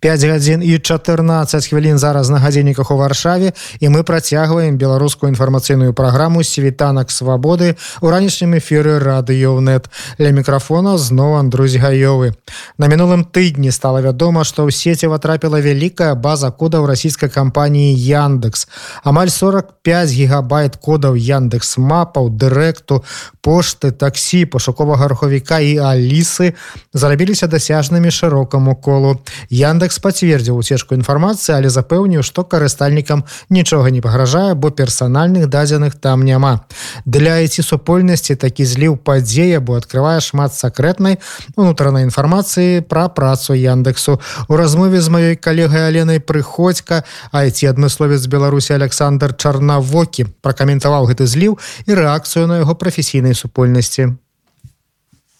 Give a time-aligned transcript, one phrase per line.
[0.00, 5.92] 5 гадзін і 14 хвілін зараз на гадзінніках у варшаве і мы працягваем беларускую інфармацыйную
[5.92, 9.88] праграму світанак свабоды у ранішнім эфиры радыёнет
[10.18, 12.34] для мікрафона зноў Андрусь гаёвы
[12.78, 18.68] на мінулым тыдні стала вядома што ў сеціва трапіла вялікая база кодаў расійскай кампаніі яндекс
[19.04, 23.04] амаль 45 гигабайт кодаў яндекс мапаў дырэкту
[23.42, 26.54] пошты таксі пашуковага рухавіка і алісы
[26.92, 29.18] зарабіліся дасяжнымі шырокаму колу
[29.50, 35.95] яндекс Яндекс пацвердзіў уцежку інфармацыі але запэўніў што карыстальнікам нічога не пагражае бо персанальных дадзеных
[35.95, 36.67] там няма.
[37.05, 41.23] Для ці супольнасці такі зліў падзея бо открывае шмат сакрэтнай
[41.55, 44.19] унутранай інфармацыі пра працу яндексу.
[44.51, 51.55] У размове з маёй калегай аленай прыходзька айці адмысловец беларусі александр чарнавокі пракаментаваў гэты зліў
[51.87, 54.19] і рэакцыю на яго прафесійнай супольнасці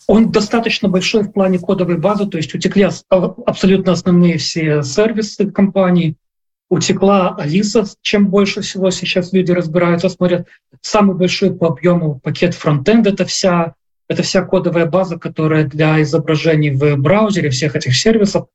[0.08, 6.16] Он достаточно большой в плане кодовой базы, то есть утекли абсолютно основные все сервисы компании,
[6.69, 10.47] утекла Алиса, чем больше всего сейчас люди разбираются, смотрят.
[10.81, 13.75] Самый большой по объему пакет фронтенд— это вся,
[14.08, 18.47] это вся кодовая база, которая для изображений в браузере всех этих сервисов.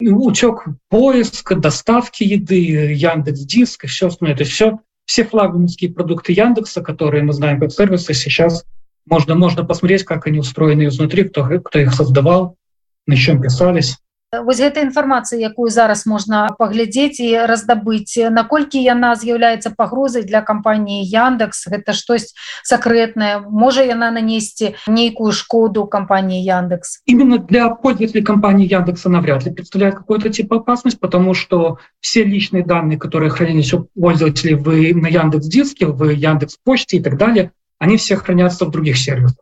[0.00, 4.36] Утек поиск, доставки еды, Яндекс Диск и все остальное.
[4.36, 8.64] То есть все, все флагманские продукты Яндекса, которые мы знаем как сервисы, сейчас—
[9.10, 12.56] можно, можно посмотреть, как они устроены изнутри, кто, кто их создавал,
[13.06, 13.96] на чем писались.
[14.28, 21.00] Вось гэта інфармацыя якую зараз можна паглядзець і раздабыць наколькі яна з'яўляецца пагрозай для кампаніі
[21.00, 21.64] яндекс?
[21.72, 23.40] Гэта штось сакрэтнае.
[23.48, 27.00] Можа яна нанесці нейкую шкоду кампании яндекс?
[27.06, 32.66] Именно для пользователей компании яндекса навряд ли представляет какой-то тип опасность потому что все личные
[32.66, 37.52] данные которые хранились у пользователей вы на яндекс диске в яндекс почте и так далее
[37.78, 39.38] они все хранятся в других сервисах.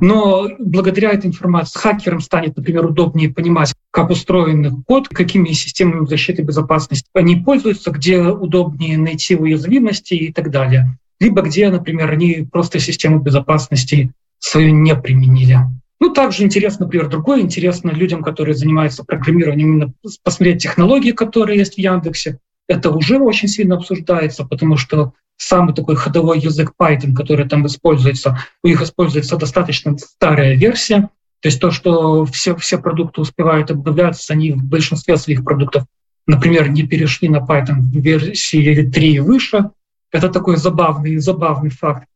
[0.00, 6.42] Но благодаря этой информации хакерам станет, например, удобнее понимать, как устроен код, какими системами защиты
[6.42, 10.98] безопасности они пользуются, где удобнее найти уязвимости и так далее.
[11.20, 15.58] Либо где, например, они просто систему безопасности свою не применили.
[15.98, 21.76] Ну, также интересно, например, другое интересно людям, которые занимаются программированием, именно посмотреть технологии, которые есть
[21.76, 22.38] в Яндексе.
[22.68, 28.38] Это уже очень сильно обсуждается, потому что самый такой ходовой язык Python, который там используется,
[28.62, 31.10] у них используется достаточно старая версия,
[31.40, 35.84] то есть то, что все, все продукты успевают обновляться, они в большинстве своих продуктов,
[36.26, 39.70] например, не перешли на Python в версии 3 и выше.
[40.10, 42.08] Это такой забавный, забавный факт.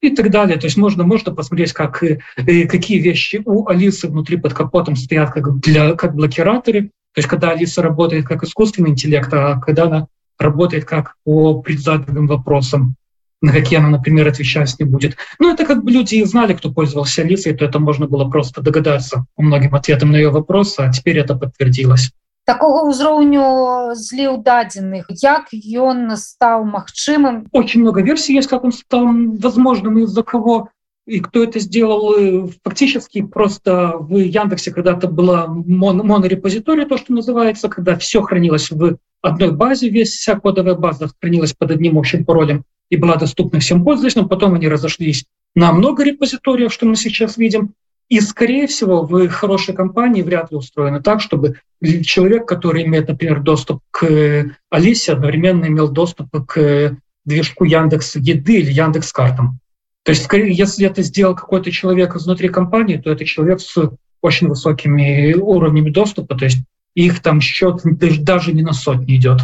[0.00, 0.58] И так далее.
[0.58, 2.02] То есть можно, можно посмотреть, как,
[2.34, 6.90] какие вещи у Алисы внутри под капотом стоят как, для, как блокираторы.
[7.13, 10.07] То есть когда Алиса работает как искусственный интеллект, а когда она
[10.37, 12.95] работает как по предзаданным вопросам,
[13.41, 15.15] на какие она, например, отвечать не будет.
[15.39, 19.25] Ну, это как бы люди знали, кто пользовался Алисой, то это можно было просто догадаться
[19.35, 22.11] по многим ответам на ее вопросы, а теперь это подтвердилось.
[22.47, 29.03] Такого ўзроўню зліў дадзеных як ён стаў магчымым очень много версий есть как он стал
[29.35, 30.69] возможным из-за кого
[31.06, 37.68] и кто это сделал фактически просто в Яндексе когда-то была мон монорепозитория то что называется
[37.68, 42.64] когда все хранилось в одной базе, весь вся кодовая база хранилась под одним общим паролем
[42.90, 44.28] и была доступна всем пользователям.
[44.28, 45.24] Потом они разошлись
[45.54, 47.72] на много репозиториев, что мы сейчас видим.
[48.08, 51.56] И, скорее всего, в хорошей компании вряд ли устроено так, чтобы
[52.04, 58.70] человек, который имеет, например, доступ к Алисе, одновременно имел доступ к движку Яндекс Еды или
[58.70, 59.60] Яндекс Картам.
[60.04, 63.90] То есть, скорее, если это сделал какой-то человек изнутри компании, то это человек с
[64.20, 66.58] очень высокими уровнями доступа, то есть
[66.94, 69.40] их там счет даже не на сотни идет,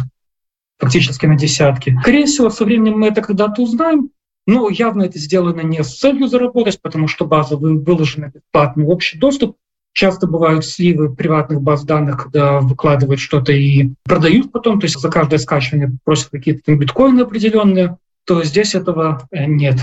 [0.77, 1.97] фактически на десятки.
[2.01, 4.11] Скорее всего, со временем мы это когда-то узнаем,
[4.47, 9.17] но явно это сделано не с целью заработать, потому что база выложена бесплатно в общий
[9.17, 9.57] доступ.
[9.93, 15.09] Часто бывают сливы приватных баз данных, когда выкладывают что-то и продают потом, то есть за
[15.09, 19.77] каждое скачивание просят какие-то биткоины определенные, то здесь этого э, нет.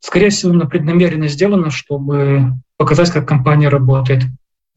[0.00, 4.22] Скорее всего, преднамеренно сделано, чтобы показать, как компания работает.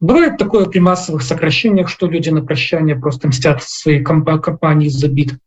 [0.00, 5.38] Бывает такое при массовых сокращениях, что люди на прощание просто мстят своей компании забит.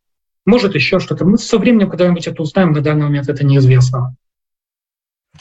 [0.45, 1.25] Может еще что-то.
[1.25, 4.15] Мы со временем когда-нибудь это узнаем, на данный момент это неизвестно.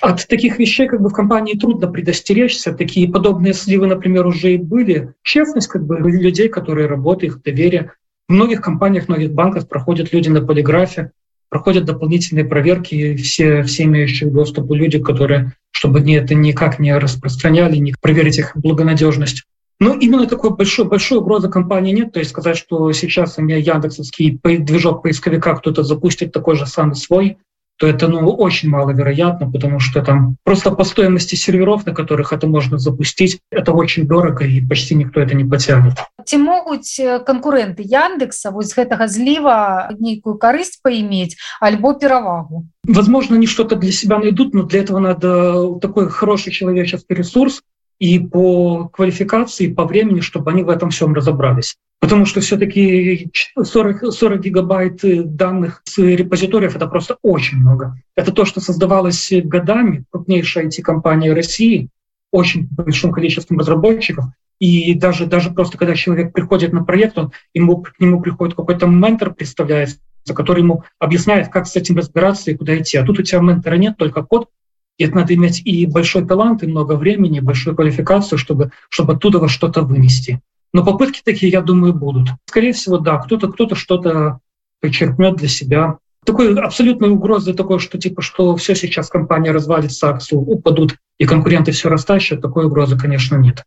[0.01, 2.73] От таких вещей как бы в компании трудно предостеречься.
[2.73, 5.15] Такие подобные сливы, например, уже и были.
[5.23, 7.93] Честность как бы людей, которые работают, их доверие.
[8.29, 11.13] В многих компаниях, многих банках проходят люди на полиграфе,
[11.55, 17.77] проходят дополнительные проверки, все, все имеющие доступ люди, которые чтобы они это никак не распространяли,
[17.77, 19.45] не проверить их благонадежность.
[19.79, 22.12] Но именно такой большой, большой угрозы компании нет.
[22.12, 26.97] То есть сказать, что сейчас у меня яндексовский движок поисковика кто-то запустит такой же самый
[26.97, 27.39] свой,
[27.79, 32.49] то это ну, очень маловероятно, потому что там просто по стоимости серверов, на которых это
[32.49, 35.95] можно запустить, это очень дорого и почти никто это не потянет.
[36.25, 42.67] Ці могуць канкурэнты Яндекса вось гэтага зліва нейкую карысць паиметь альбо перавагу.
[42.85, 47.62] Возможно, они что-то для себя найдут, но для этого надо такой хороший человеческий ресурс,
[48.00, 51.76] и по квалификации, по времени, чтобы они в этом всем разобрались.
[52.00, 55.00] Потому что все-таки 40, 40 гигабайт
[55.37, 57.97] данных с репозиториев— это просто очень много.
[58.17, 61.88] Это то, что создавалось годами, крупнейшая IT-компания России,
[62.32, 64.25] очень большим количеством разработчиков.
[64.61, 68.87] И даже, даже просто когда человек приходит на проект, он, ему, к нему приходит какой-то
[68.87, 69.99] ментор, представляется,
[70.35, 72.97] который ему объясняет, как с этим разбираться и куда идти.
[72.97, 74.49] А тут у тебя ментора нет, только код,
[74.97, 79.15] и это надо иметь и большой талант, и много времени, и большую квалификацию, чтобы, чтобы
[79.15, 80.41] оттуда во что-то вынести.
[80.73, 82.29] Но попытки такие, я думаю, будут.
[82.47, 84.39] Скорее всего, да, кто-то кто-то что-то
[84.81, 85.99] почерпнет для себя.
[86.25, 91.73] Такой абсолютной угрозы такой, что типа, что все сейчас компания развалится, акции упадут, и конкуренты
[91.73, 93.65] все растащат, такой угрозы, конечно, нет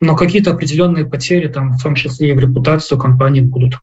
[0.00, 3.78] Но какие-то определенные потери, там, в том числе и в репутацию компании будут.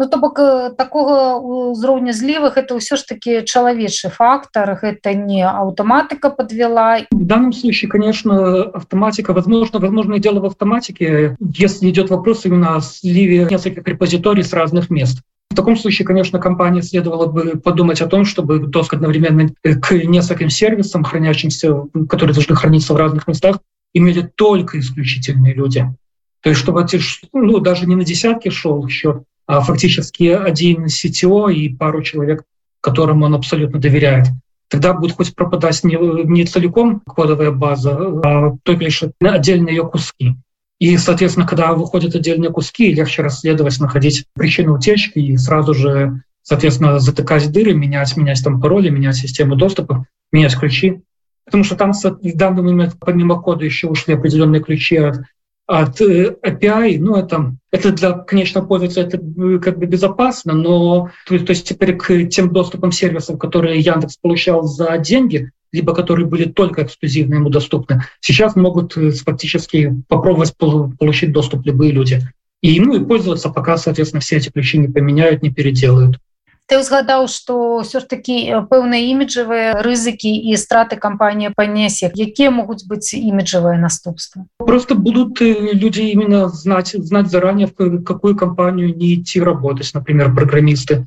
[0.00, 0.40] Ну то бок
[0.78, 1.36] такого
[1.70, 7.90] узроўня злівых это ўсё ж таки чалавечы фактор это не аўтоматыка подвела в данном случае
[7.90, 14.42] конечно автоматика возможно возможно дело в автоматике если идет вопрос именно о сливе нескольких репозиторий
[14.42, 15.20] с разных мест
[15.50, 20.48] в таком случае конечно компания следовало бы подумать о том чтобы доступ одновременно к нескольким
[20.48, 21.74] сервисам хранящимся
[22.08, 23.58] которые должны храниться в разных местах
[23.95, 25.87] имели только исключительные люди
[26.41, 26.85] то есть чтобы
[27.33, 32.43] ну, даже не на десятки шел счет а фактически один CTO и пару человек,
[32.81, 34.27] которым он абсолютно доверяет.
[34.69, 35.95] Тогда будет хоть пропадать не,
[36.25, 40.35] не целиком кодовая база, а только лишь отдельные ее куски.
[40.79, 46.99] И, соответственно, когда выходят отдельные куски, легче расследовать, находить причину утечки и сразу же, соответственно,
[46.99, 51.01] затыкать дыры, менять, менять там пароли, менять систему доступа, менять ключи.
[51.45, 55.17] Потому что там в данный момент помимо кода еще ушли определенные ключи от
[55.67, 61.09] от э, API, ну это, это для конечного пользователя это э, как бы безопасно, но
[61.27, 66.27] то, то есть теперь к тем доступам сервисов, которые Яндекс получал за деньги, либо которые
[66.27, 72.21] были только эксклюзивно ему доступны, сейчас могут э, фактически попробовать получить доступ любые люди.
[72.61, 76.19] И, ну, и пользоваться, пока, соответственно, все эти ключи не поменяют, не переделают
[76.70, 78.34] ты узгадаў что все ж таки
[78.70, 86.06] пэўныя іміджавыя рызыкі і страты кампанія панесе якія могуць быць іміджавыя наступства просто будут люди
[86.14, 91.06] именно знать знать заранее в какую компанию не идти работать например программисты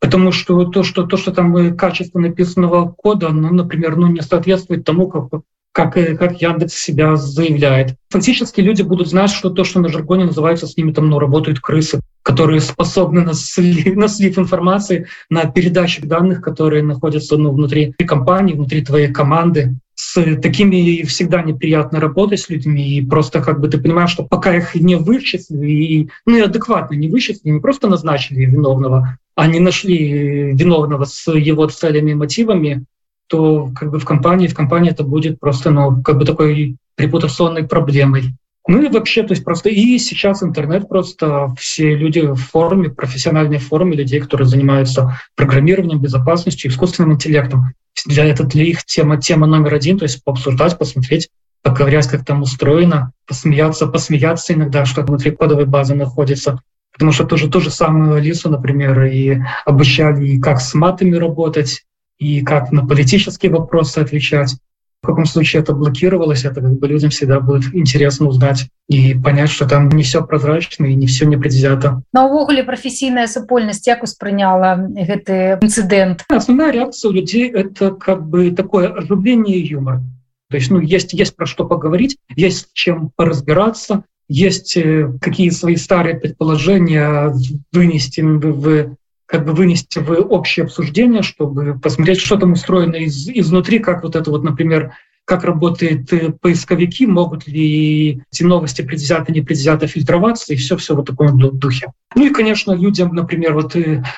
[0.00, 4.84] потому что то что то что там качество написанного кода ну например ну не соответствует
[4.84, 7.95] тому как как, как Яндекс себя заявляет.
[8.09, 11.59] Фактически люди будут знать, что то, что на жаргоне называется, с ними там ну, работают
[11.59, 17.93] крысы, которые способны на слив, на слив информации, на передачу данных, которые находятся ну, внутри
[18.07, 19.75] компании, внутри твоей команды.
[19.95, 24.55] С такими всегда неприятно работать с людьми, и просто как бы ты понимаешь, что пока
[24.55, 29.59] их не вычислили, и, ну и адекватно не вычислили, не просто назначили виновного, а не
[29.59, 32.85] нашли виновного с его целями и мотивами,
[33.29, 37.63] то как бы в компании в компании это будет просто ну как бы такой репутационной
[37.67, 38.33] проблемой.
[38.67, 43.59] Ну и вообще то есть просто и сейчас интернет просто все люди в форме профессиональной
[43.59, 47.73] форме людей которые занимаются программированием безопасностью искусственным интеллектом
[48.05, 51.29] для это для их тема тема номер один то есть пообсуждать посмотреть
[51.61, 56.61] поговорять как там устроено посмеяться посмеяться иногда что внутри кодовой базы находится.
[56.91, 61.83] Потому что тоже то же самое алису например и обучали и как с матами работать
[62.19, 64.55] и как на политические вопросы отвечать.
[65.01, 69.49] В каком случае это блокировалось, это как бы людям всегда будет интересно узнать и понять,
[69.49, 72.03] что там не все прозрачно и не все не предвзято.
[72.11, 76.25] На увогуле профессийная супольность як успрыняла этот инцидент?
[76.27, 80.01] Основная реакция у людей— это как бы такое оживление и юмор.
[80.49, 85.75] То есть ну, есть, есть про что поговорить, есть чем поразбираться, есть э, какие свои
[85.75, 87.33] старые предположения
[87.71, 88.97] вынести в
[89.29, 94.15] как бы вынести в общее обсуждение, чтобы посмотреть, что там устроено из, изнутри, как вот
[94.15, 94.93] это вот, например,
[95.23, 96.09] как работают
[96.41, 101.91] поисковики, могут ли эти новости предвзято, не предвзято фильтроваться, и все-все в таком духе.
[102.15, 103.75] Ну и, конечно, людям, например, вот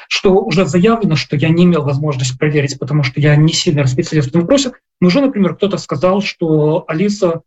[0.08, 4.28] что уже заявлено, что я не имел возможности проверить, потому что я не сильно специалист
[4.28, 7.42] в этом вопросе, но уже, например, кто-то сказал, что Алиса,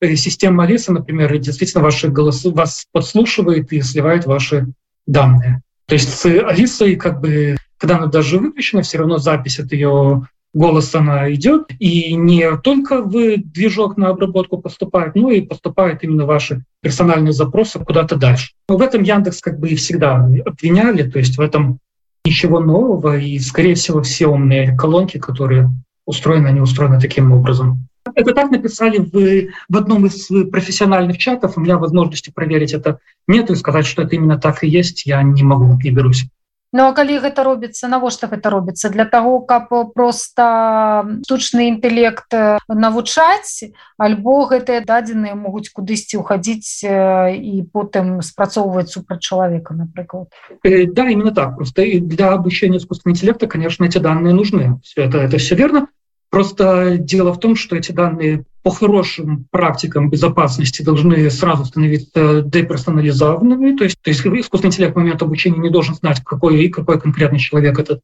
[0.00, 4.68] система Алиса, например, действительно ваши голосы вас подслушивает и сливает ваши
[5.06, 5.60] данные.
[5.90, 10.22] То есть с Алисой, как бы, когда она даже выключена, все равно запись от ее
[10.54, 16.26] голоса она идет, и не только в движок на обработку поступает, но и поступают именно
[16.26, 18.52] ваши персональные запросы куда-то дальше.
[18.68, 21.80] Но в этом Яндекс как бы и всегда обвиняли, то есть в этом
[22.24, 25.70] ничего нового, и, скорее всего, все умные колонки, которые
[26.06, 27.88] устроены, они устроены таким образом.
[28.14, 31.56] Это так написали в, в одном из профессиональных чатов.
[31.56, 35.22] У меня возможности проверить это нет и сказать, что это именно так и есть, я
[35.22, 36.26] не могу, не берусь.
[36.72, 42.30] Ну а калі гэта робіцца навошта гэта робіцца для того каб просто штучны інтэлект
[42.70, 50.30] навучаць альбо гэтыя дадзеныя могуць кудысьці уходить і потым спрацоўваць супраць чалавека напрыклад.
[50.62, 51.56] Да именно так.
[51.56, 54.78] Просто и для обучения искусственного интеллекта конечно эти данные нужны.
[54.84, 55.88] Все это это все верно
[56.30, 63.76] Просто дело в том, что эти данные по хорошим практикам безопасности должны сразу становиться деперсонализованными.
[63.76, 67.38] То есть, то есть искусственный интеллект в момент обучения не должен знать, какой, какой конкретный
[67.38, 68.00] человек этот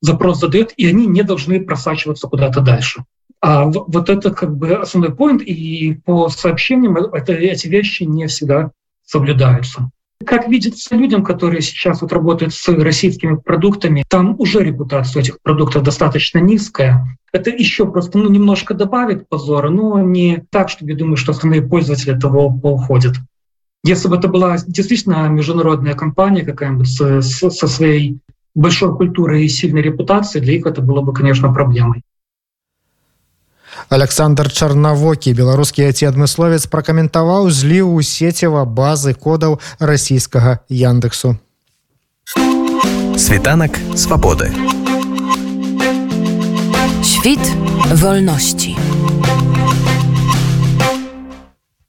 [0.00, 3.04] запрос задает, и они не должны просачиваться куда-то дальше.
[3.40, 8.70] А вот это как бы основной point, и по сообщениям это, эти вещи не всегда
[9.04, 9.90] соблюдаются.
[10.24, 15.82] Как видится людям, которые сейчас вот работают с российскими продуктами, там уже репутация этих продуктов
[15.82, 17.18] достаточно низкая.
[17.32, 21.60] Это еще просто ну, немножко добавит позора, но не так, чтобы я думаю, что основные
[21.60, 23.16] пользователи того уходят.
[23.84, 28.18] Если бы это была действительно международная компания какая-нибудь со, со своей
[28.54, 32.02] большой культурой и сильной репутацией, для них это было бы, конечно, проблемой.
[33.88, 41.36] Александр Чарнавокі беларускі ці адмысловец пракаментаваў зліў у сеціва базы кодаў расійскага яндексу.
[43.16, 44.50] Світанак свабоды.
[47.06, 47.40] Świt
[48.02, 48.74] wolności